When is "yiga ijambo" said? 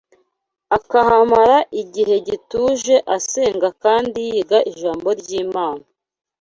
4.29-5.07